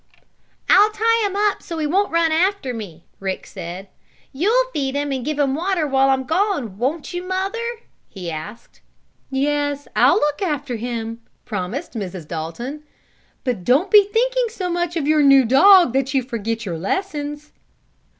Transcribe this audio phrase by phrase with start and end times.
[0.67, 3.87] "I'll tie him up so he won't run after me," Rick said.
[4.33, 7.61] "You'll feed him and give him water while I'm gone; won't you, Mother?"
[8.09, 8.81] he asked.
[9.29, 12.27] "Yes, I'll look after him," promised Mrs.
[12.27, 12.81] Dalton.
[13.43, 17.51] "But don't be thinking so much of your new dog that you forget your lessons."